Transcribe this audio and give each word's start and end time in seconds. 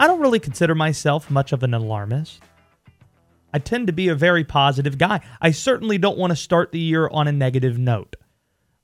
I 0.00 0.06
don't 0.06 0.20
really 0.20 0.40
consider 0.40 0.74
myself 0.74 1.30
much 1.30 1.52
of 1.52 1.62
an 1.62 1.74
alarmist. 1.74 2.40
I 3.52 3.58
tend 3.58 3.86
to 3.88 3.92
be 3.92 4.08
a 4.08 4.14
very 4.14 4.44
positive 4.44 4.96
guy. 4.96 5.20
I 5.42 5.50
certainly 5.50 5.98
don't 5.98 6.16
want 6.16 6.30
to 6.30 6.36
start 6.36 6.72
the 6.72 6.78
year 6.78 7.06
on 7.08 7.28
a 7.28 7.32
negative 7.32 7.78
note. 7.78 8.16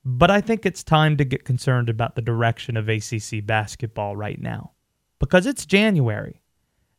But 0.04 0.30
I 0.30 0.42
think 0.42 0.66
it's 0.66 0.84
time 0.84 1.16
to 1.16 1.24
get 1.24 1.46
concerned 1.46 1.88
about 1.88 2.16
the 2.16 2.20
direction 2.20 2.76
of 2.76 2.90
ACC 2.90 3.44
basketball 3.46 4.14
right 4.14 4.38
now 4.38 4.72
because 5.18 5.46
it's 5.46 5.64
January. 5.64 6.42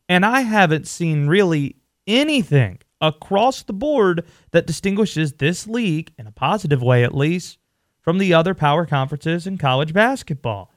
And 0.08 0.26
I 0.26 0.40
haven't 0.40 0.88
seen 0.88 1.28
really 1.28 1.76
anything 2.08 2.80
across 3.00 3.62
the 3.62 3.72
board 3.72 4.26
that 4.50 4.66
distinguishes 4.66 5.34
this 5.34 5.68
league, 5.68 6.12
in 6.18 6.26
a 6.26 6.32
positive 6.32 6.82
way 6.82 7.04
at 7.04 7.14
least, 7.14 7.58
from 8.00 8.18
the 8.18 8.34
other 8.34 8.52
power 8.52 8.84
conferences 8.84 9.46
in 9.46 9.58
college 9.58 9.92
basketball. 9.92 10.72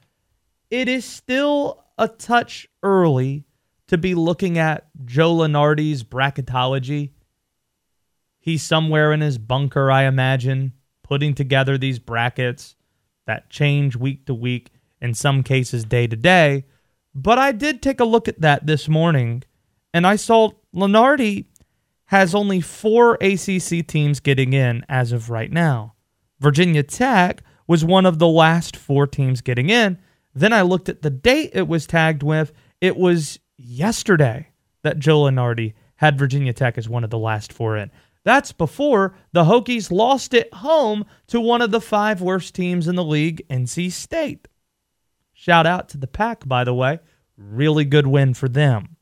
It 0.70 0.88
is 0.88 1.04
still 1.04 1.82
a 2.02 2.08
touch 2.08 2.66
early 2.82 3.44
to 3.86 3.96
be 3.96 4.14
looking 4.14 4.58
at 4.58 4.88
Joe 5.04 5.36
Lunardi's 5.36 6.02
bracketology. 6.02 7.10
He's 8.40 8.64
somewhere 8.64 9.12
in 9.12 9.20
his 9.20 9.38
bunker, 9.38 9.90
I 9.90 10.04
imagine, 10.04 10.72
putting 11.04 11.34
together 11.34 11.78
these 11.78 12.00
brackets 12.00 12.74
that 13.26 13.50
change 13.50 13.94
week 13.94 14.26
to 14.26 14.34
week, 14.34 14.70
in 15.00 15.14
some 15.14 15.44
cases 15.44 15.84
day 15.84 16.08
to 16.08 16.16
day. 16.16 16.64
But 17.14 17.38
I 17.38 17.52
did 17.52 17.82
take 17.82 18.00
a 18.00 18.04
look 18.04 18.26
at 18.26 18.40
that 18.40 18.66
this 18.66 18.88
morning, 18.88 19.44
and 19.94 20.04
I 20.04 20.16
saw 20.16 20.50
Lunardi 20.74 21.46
has 22.06 22.34
only 22.34 22.60
four 22.60 23.14
ACC 23.20 23.86
teams 23.86 24.18
getting 24.18 24.52
in 24.52 24.84
as 24.88 25.12
of 25.12 25.30
right 25.30 25.52
now. 25.52 25.94
Virginia 26.40 26.82
Tech 26.82 27.44
was 27.68 27.84
one 27.84 28.06
of 28.06 28.18
the 28.18 28.28
last 28.28 28.76
four 28.76 29.06
teams 29.06 29.40
getting 29.40 29.70
in. 29.70 29.98
Then 30.34 30.52
I 30.52 30.62
looked 30.62 30.88
at 30.88 31.02
the 31.02 31.10
date 31.10 31.50
it 31.52 31.68
was 31.68 31.86
tagged 31.86 32.22
with. 32.22 32.52
It 32.80 32.96
was 32.96 33.38
yesterday 33.56 34.48
that 34.82 34.98
Joe 34.98 35.22
Lunardi 35.22 35.74
had 35.96 36.18
Virginia 36.18 36.52
Tech 36.52 36.78
as 36.78 36.88
one 36.88 37.04
of 37.04 37.10
the 37.10 37.18
last 37.18 37.52
four 37.52 37.76
in. 37.76 37.90
That's 38.24 38.52
before 38.52 39.14
the 39.32 39.44
Hokies 39.44 39.90
lost 39.90 40.32
it 40.32 40.52
home 40.54 41.04
to 41.28 41.40
one 41.40 41.60
of 41.60 41.70
the 41.70 41.80
five 41.80 42.20
worst 42.20 42.54
teams 42.54 42.86
in 42.88 42.94
the 42.94 43.04
league, 43.04 43.46
NC 43.48 43.90
State. 43.90 44.48
Shout 45.32 45.66
out 45.66 45.88
to 45.90 45.98
the 45.98 46.06
Pack, 46.06 46.46
by 46.46 46.64
the 46.64 46.74
way. 46.74 47.00
Really 47.36 47.84
good 47.84 48.06
win 48.06 48.34
for 48.34 48.48
them. 48.48 48.96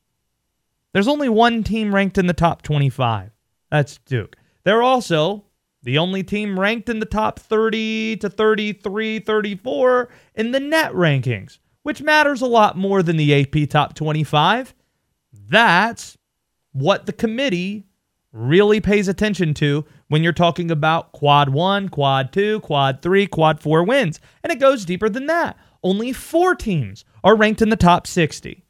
There's 0.92 1.08
only 1.08 1.28
one 1.28 1.62
team 1.62 1.94
ranked 1.94 2.18
in 2.18 2.27
the 2.27 2.33
top 2.33 2.62
25. 2.62 3.30
That's 3.70 3.98
Duke. 3.98 4.36
They're 4.64 4.83
also 4.83 5.44
the 5.83 5.98
only 5.98 6.23
team 6.23 6.59
ranked 6.59 6.89
in 6.89 7.00
the 7.00 7.06
top 7.06 7.39
30 7.39 8.19
to 8.19 8.28
33, 8.28 9.20
34 9.20 10.09
in 10.34 10.53
the 10.53 10.61
net 10.61 10.92
rankings, 10.92 11.59
which 11.83 12.03
matters 12.03 12.42
a 12.42 12.47
lot 12.47 12.77
more 12.77 13.03
than 13.03 13.17
the 13.17 13.41
AP 13.41 13.69
top 13.70 13.95
25. 13.95 14.75
That's 15.33 16.19
what 16.73 17.06
the 17.06 17.12
committee 17.12 17.86
really 18.33 18.81
pays 18.81 19.08
attention 19.08 19.55
to 19.55 19.84
when 20.08 20.23
you're 20.23 20.33
talking 20.33 20.70
about 20.70 21.12
quad 21.12 21.48
one, 21.48 21.89
quad 21.89 22.33
two, 22.33 22.61
quad 22.61 23.03
three, 23.03 23.27
quad 23.27 23.61
four 23.61 23.83
wins. 23.83 24.20
And 24.42 24.53
it 24.53 24.61
goes 24.61 24.84
deeper 24.84 25.08
than 25.08 25.27
that. 25.27 25.56
Only 25.83 26.12
four 26.12 26.55
teams 26.55 27.05
are 27.25 27.36
ranked 27.36 27.62
in 27.62 27.70
the 27.70 27.77
top 27.77 28.06
60. 28.06 28.64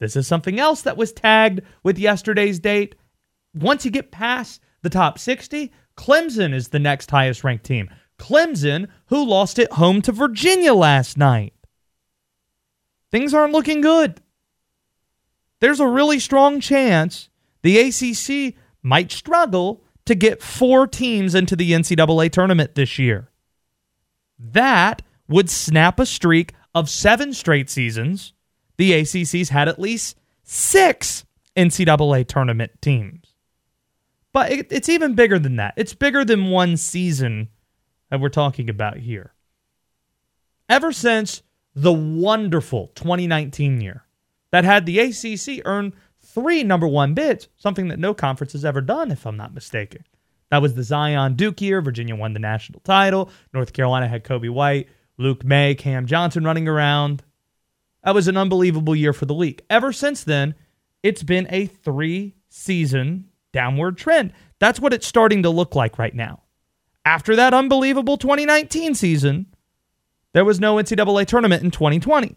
This 0.00 0.16
is 0.16 0.26
something 0.26 0.58
else 0.58 0.82
that 0.82 0.96
was 0.96 1.12
tagged 1.12 1.60
with 1.82 1.98
yesterday's 1.98 2.58
date. 2.58 2.96
Once 3.54 3.84
you 3.84 3.90
get 3.90 4.10
past 4.10 4.60
the 4.82 4.90
top 4.90 5.18
60, 5.18 5.72
Clemson 5.96 6.54
is 6.54 6.68
the 6.68 6.78
next 6.78 7.10
highest 7.10 7.44
ranked 7.44 7.64
team. 7.64 7.90
Clemson, 8.18 8.88
who 9.06 9.24
lost 9.24 9.58
it 9.58 9.72
home 9.72 10.02
to 10.02 10.12
Virginia 10.12 10.74
last 10.74 11.16
night. 11.16 11.54
Things 13.10 13.32
aren't 13.32 13.52
looking 13.52 13.80
good. 13.80 14.20
There's 15.60 15.80
a 15.80 15.86
really 15.86 16.18
strong 16.18 16.60
chance 16.60 17.28
the 17.62 17.78
ACC 17.78 18.54
might 18.82 19.10
struggle 19.10 19.82
to 20.04 20.14
get 20.14 20.42
four 20.42 20.86
teams 20.86 21.34
into 21.34 21.56
the 21.56 21.72
NCAA 21.72 22.30
tournament 22.30 22.74
this 22.74 22.98
year. 22.98 23.30
That 24.38 25.02
would 25.28 25.50
snap 25.50 25.98
a 25.98 26.06
streak 26.06 26.54
of 26.74 26.88
seven 26.88 27.32
straight 27.32 27.68
seasons. 27.68 28.32
The 28.76 28.92
ACC's 28.92 29.50
had 29.50 29.68
at 29.68 29.80
least 29.80 30.16
six 30.44 31.24
NCAA 31.56 32.26
tournament 32.26 32.72
teams. 32.80 33.27
But 34.38 34.52
it, 34.52 34.68
it's 34.70 34.88
even 34.88 35.16
bigger 35.16 35.40
than 35.40 35.56
that. 35.56 35.74
It's 35.76 35.94
bigger 35.94 36.24
than 36.24 36.50
one 36.50 36.76
season 36.76 37.48
that 38.08 38.20
we're 38.20 38.28
talking 38.28 38.70
about 38.70 38.98
here. 38.98 39.34
Ever 40.68 40.92
since 40.92 41.42
the 41.74 41.92
wonderful 41.92 42.92
2019 42.94 43.80
year 43.80 44.04
that 44.52 44.62
had 44.62 44.86
the 44.86 45.00
ACC 45.00 45.62
earn 45.64 45.92
three 46.22 46.62
number 46.62 46.86
one 46.86 47.14
bids, 47.14 47.48
something 47.56 47.88
that 47.88 47.98
no 47.98 48.14
conference 48.14 48.52
has 48.52 48.64
ever 48.64 48.80
done, 48.80 49.10
if 49.10 49.26
I'm 49.26 49.36
not 49.36 49.54
mistaken. 49.54 50.04
That 50.52 50.62
was 50.62 50.74
the 50.74 50.84
Zion 50.84 51.34
Duke 51.34 51.60
year. 51.60 51.82
Virginia 51.82 52.14
won 52.14 52.32
the 52.32 52.38
national 52.38 52.78
title. 52.82 53.30
North 53.52 53.72
Carolina 53.72 54.06
had 54.06 54.22
Coby 54.22 54.50
White, 54.50 54.86
Luke 55.16 55.44
Maye, 55.44 55.74
Cam 55.74 56.06
Johnson 56.06 56.44
running 56.44 56.68
around. 56.68 57.24
That 58.04 58.14
was 58.14 58.28
an 58.28 58.36
unbelievable 58.36 58.94
year 58.94 59.12
for 59.12 59.26
the 59.26 59.34
league. 59.34 59.62
Ever 59.68 59.92
since 59.92 60.22
then, 60.22 60.54
it's 61.02 61.24
been 61.24 61.48
a 61.50 61.66
three 61.66 62.36
season 62.50 63.27
downward 63.52 63.96
trend. 63.96 64.32
That's 64.58 64.80
what 64.80 64.92
it's 64.92 65.06
starting 65.06 65.42
to 65.42 65.50
look 65.50 65.74
like 65.74 65.98
right 65.98 66.14
now. 66.14 66.42
After 67.04 67.36
that 67.36 67.54
unbelievable 67.54 68.18
2019 68.18 68.94
season, 68.94 69.46
there 70.32 70.44
was 70.44 70.60
no 70.60 70.76
NCAA 70.76 71.26
tournament 71.26 71.62
in 71.62 71.70
2020. 71.70 72.36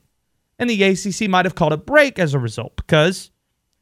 And 0.60 0.70
the 0.70 0.84
ACC 0.84 1.30
might 1.30 1.46
have 1.46 1.56
called 1.56 1.74
a 1.74 1.78
break 1.78 2.20
as 2.20 2.34
a 2.34 2.40
result 2.40 2.76
because 2.76 3.32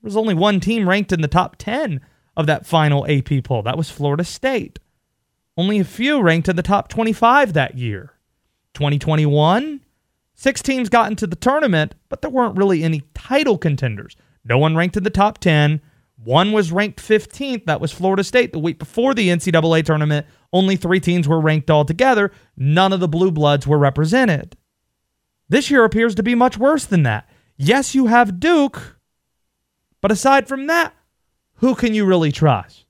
there 0.01 0.07
was 0.07 0.17
only 0.17 0.33
one 0.33 0.59
team 0.59 0.87
ranked 0.87 1.11
in 1.11 1.21
the 1.21 1.27
top 1.27 1.57
10 1.57 2.01
of 2.37 2.47
that 2.47 2.65
final 2.65 3.05
AP 3.05 3.43
poll. 3.43 3.61
That 3.61 3.77
was 3.77 3.89
Florida 3.89 4.23
State. 4.23 4.79
Only 5.57 5.79
a 5.79 5.83
few 5.83 6.21
ranked 6.21 6.47
in 6.47 6.55
the 6.55 6.63
top 6.63 6.87
25 6.87 7.53
that 7.53 7.77
year. 7.77 8.13
2021, 8.75 9.81
six 10.35 10.61
teams 10.61 10.87
got 10.87 11.09
into 11.11 11.27
the 11.27 11.35
tournament, 11.35 11.95
but 12.07 12.21
there 12.21 12.31
weren't 12.31 12.57
really 12.57 12.83
any 12.83 13.03
title 13.13 13.57
contenders. 13.57 14.15
No 14.45 14.57
one 14.57 14.75
ranked 14.75 14.95
in 14.95 15.03
the 15.03 15.09
top 15.09 15.39
10. 15.39 15.81
One 16.23 16.51
was 16.51 16.71
ranked 16.71 16.99
15th. 16.99 17.65
That 17.65 17.79
was 17.79 17.91
Florida 17.91 18.23
State 18.23 18.51
the 18.51 18.59
week 18.59 18.77
before 18.77 19.13
the 19.13 19.29
NCAA 19.29 19.85
tournament. 19.85 20.27
Only 20.51 20.75
three 20.75 20.99
teams 20.99 21.27
were 21.27 21.39
ranked 21.39 21.71
altogether. 21.71 22.31
None 22.57 22.91
of 22.91 22.99
the 22.99 23.07
Blue 23.07 23.31
Bloods 23.31 23.65
were 23.65 23.77
represented. 23.77 24.57
This 25.47 25.71
year 25.71 25.85
appears 25.85 26.15
to 26.15 26.23
be 26.23 26.35
much 26.35 26.57
worse 26.57 26.85
than 26.85 27.03
that. 27.03 27.29
Yes, 27.57 27.95
you 27.95 28.07
have 28.07 28.39
Duke, 28.39 28.99
but 30.01 30.11
aside 30.11 30.47
from 30.47 30.67
that, 30.67 30.93
who 31.55 31.73
can 31.75 31.93
you 31.93 32.05
really 32.05 32.31
trust? 32.31 32.85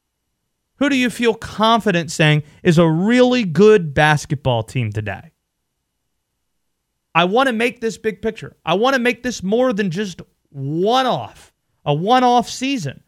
Who 0.78 0.90
do 0.90 0.96
you 0.96 1.10
feel 1.10 1.34
confident 1.34 2.12
saying 2.12 2.44
is 2.64 2.78
a 2.78 2.88
really 2.88 3.44
good 3.44 3.94
basketball 3.94 4.64
team 4.64 4.92
today? 4.92 5.32
I 7.14 7.26
want 7.26 7.48
to 7.48 7.54
make 7.54 7.82
this 7.82 7.98
big 7.98 8.22
picture. 8.22 8.56
I 8.66 8.76
want 8.76 8.94
to 8.96 9.00
make 9.00 9.24
this 9.24 9.44
more 9.44 9.74
than 9.74 9.92
just 9.92 10.22
one 10.50 11.06
off, 11.06 11.54
a 11.86 11.94
one 11.94 12.24
off 12.24 12.50
season. 12.50 13.04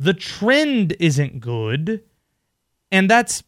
The 0.00 0.14
trend 0.14 0.96
isn't 0.98 1.40
good, 1.40 2.02
and 2.90 3.08
that's 3.08 3.44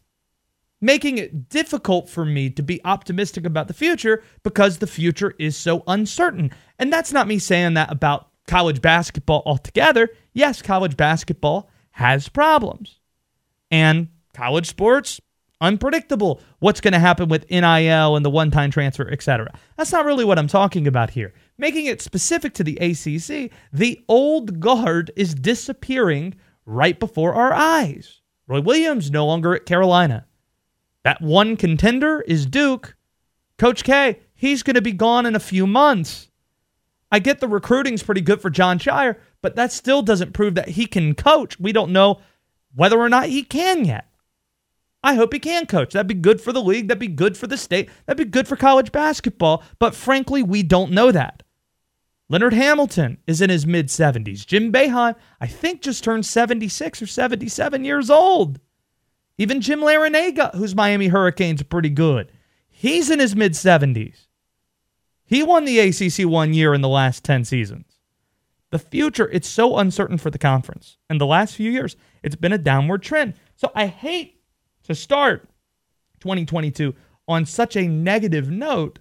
making 0.79 1.17
it 1.17 1.49
difficult 1.49 2.09
for 2.09 2.23
me 2.25 2.51
to 2.51 2.61
be 2.61 2.79
optimistic 2.85 3.43
about 3.43 3.67
the 3.67 3.73
future 3.73 4.21
because 4.43 4.77
the 4.77 4.85
future 4.85 5.33
is 5.39 5.57
so 5.57 5.81
uncertain. 5.87 6.51
And 6.77 6.93
that's 6.93 7.11
not 7.11 7.27
me 7.27 7.39
saying 7.39 7.73
that 7.73 7.91
about 7.91 8.27
college 8.47 8.81
basketball 8.81 9.41
altogether. 9.47 10.09
Yes, 10.33 10.61
college 10.61 10.95
basketball 10.95 11.71
has 11.89 12.29
problems. 12.29 12.99
And 13.71 14.09
college 14.35 14.67
sports, 14.67 15.19
unpredictable. 15.59 16.39
What's 16.59 16.81
going 16.81 16.93
to 16.93 16.99
happen 16.99 17.29
with 17.29 17.49
NIL 17.49 18.15
and 18.15 18.23
the 18.23 18.29
one 18.29 18.51
time 18.51 18.69
transfer, 18.69 19.09
etc. 19.09 19.51
That's 19.75 19.91
not 19.91 20.05
really 20.05 20.25
what 20.25 20.37
I'm 20.37 20.47
talking 20.47 20.85
about 20.85 21.09
here. 21.09 21.33
Making 21.57 21.85
it 21.85 22.01
specific 22.01 22.53
to 22.55 22.63
the 22.63 22.77
ACC, 22.77 23.51
the 23.71 24.03
old 24.07 24.59
guard 24.59 25.11
is 25.15 25.35
disappearing 25.35 26.35
right 26.65 26.99
before 26.99 27.33
our 27.33 27.53
eyes. 27.53 28.21
Roy 28.47 28.61
Williams 28.61 29.11
no 29.11 29.25
longer 29.25 29.55
at 29.55 29.65
Carolina. 29.65 30.25
That 31.03 31.21
one 31.21 31.55
contender 31.57 32.21
is 32.21 32.45
Duke. 32.45 32.95
Coach 33.57 33.83
K, 33.83 34.19
he's 34.33 34.63
going 34.63 34.75
to 34.75 34.81
be 34.81 34.93
gone 34.93 35.25
in 35.25 35.35
a 35.35 35.39
few 35.39 35.67
months. 35.67 36.29
I 37.11 37.19
get 37.19 37.39
the 37.39 37.47
recruiting's 37.47 38.01
pretty 38.01 38.21
good 38.21 38.41
for 38.41 38.49
Jon 38.49 38.79
Scheyer, 38.79 39.17
but 39.41 39.55
that 39.55 39.71
still 39.71 40.01
doesn't 40.01 40.33
prove 40.33 40.55
that 40.55 40.69
he 40.69 40.87
can 40.87 41.13
coach. 41.13 41.59
We 41.59 41.71
don't 41.71 41.91
know 41.91 42.21
whether 42.73 42.99
or 42.99 43.09
not 43.09 43.27
he 43.29 43.43
can 43.43 43.85
yet. 43.85 44.07
I 45.03 45.15
hope 45.15 45.33
he 45.33 45.39
can 45.39 45.65
coach. 45.67 45.93
That'd 45.93 46.07
be 46.07 46.13
good 46.15 46.41
for 46.41 46.51
the 46.51 46.63
league. 46.63 46.87
That'd 46.87 46.99
be 46.99 47.07
good 47.07 47.37
for 47.37 47.45
the 47.45 47.57
state. 47.57 47.89
That'd 48.05 48.25
be 48.25 48.31
good 48.31 48.47
for 48.47 48.55
college 48.55 48.91
basketball. 48.91 49.61
But 49.77 49.93
frankly, 49.93 50.41
we 50.41 50.63
don't 50.63 50.91
know 50.91 51.11
that. 51.11 51.42
Leonard 52.29 52.53
Hamilton 52.53 53.17
is 53.27 53.41
in 53.41 53.49
his 53.49 53.65
mid 53.65 53.87
70s. 53.87 54.45
Jim 54.45 54.71
Boeheim, 54.71 55.15
I 55.41 55.47
think, 55.47 55.81
just 55.81 56.03
turned 56.03 56.25
76 56.25 57.01
or 57.01 57.07
77 57.07 57.85
years 57.85 58.09
old. 58.09 58.59
Even 59.37 59.61
Jim 59.61 59.81
Larrañaga, 59.81 60.55
whose 60.55 60.75
Miami 60.75 61.07
Hurricanes 61.07 61.61
are 61.61 61.65
pretty 61.65 61.89
good, 61.89 62.31
he's 62.69 63.09
in 63.09 63.19
his 63.19 63.35
mid 63.35 63.53
70s. 63.53 64.27
He 65.25 65.43
won 65.43 65.65
the 65.65 65.79
ACC 65.79 66.27
one 66.27 66.53
year 66.53 66.73
in 66.73 66.81
the 66.81 66.89
last 66.89 67.23
10 67.23 67.45
seasons. 67.45 67.85
the 68.71 68.79
future, 68.79 69.29
it's 69.31 69.47
so 69.47 69.77
uncertain 69.77 70.17
for 70.17 70.31
the 70.31 70.37
conference. 70.39 70.97
And 71.09 71.21
the 71.21 71.25
last 71.27 71.55
few 71.55 71.69
years, 71.69 71.95
it's 72.23 72.35
been 72.35 72.53
a 72.53 72.57
downward 72.57 73.03
trend. 73.03 73.35
So 73.55 73.71
I 73.75 73.85
hate 73.85 74.41
to 74.83 74.95
start 74.95 75.47
2022 76.21 76.95
on 77.27 77.45
such 77.45 77.75
a 77.75 77.87
negative 77.87 78.49
note, 78.49 78.99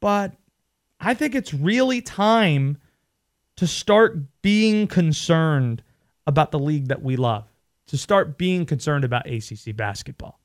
but 0.00 0.34
I 1.00 1.14
think 1.14 1.34
it's 1.34 1.54
really 1.54 2.00
time 2.00 2.78
to 3.56 3.66
start 3.66 4.18
being 4.42 4.86
concerned 4.86 5.82
about 6.26 6.50
the 6.50 6.58
league 6.58 6.88
that 6.88 7.02
we 7.02 7.16
love, 7.16 7.46
to 7.86 7.96
start 7.96 8.38
being 8.38 8.66
concerned 8.66 9.04
about 9.04 9.26
ACC 9.26 9.74
basketball. 9.74 10.40